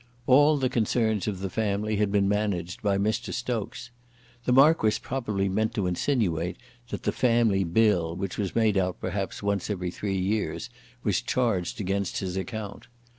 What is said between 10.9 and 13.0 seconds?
was charged against his account.